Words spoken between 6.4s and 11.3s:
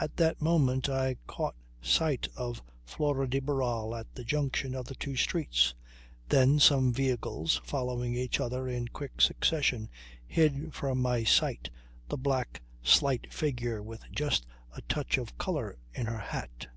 some vehicles following each other in quick succession hid from my